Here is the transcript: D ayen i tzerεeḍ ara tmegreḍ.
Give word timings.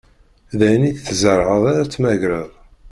D 0.57 0.59
ayen 0.67 0.89
i 0.89 0.91
tzerεeḍ 0.93 1.63
ara 1.71 1.91
tmegreḍ. 1.93 2.49